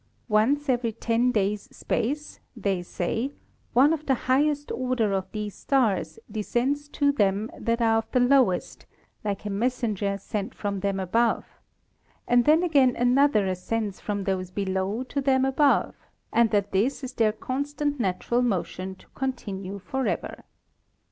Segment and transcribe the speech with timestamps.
[0.29, 3.31] Once every Ten Days EVOLUTION OF IDEAS 5 space (they say)
[3.73, 8.19] one of the highest Order of these Stars descends to them that are of the
[8.19, 8.87] lowest,
[9.23, 11.45] like a Messenger sent from them above;
[12.27, 15.93] and then again another ascends from those below to them above,
[16.33, 20.45] and that this is their con stant natural motion to continue forever.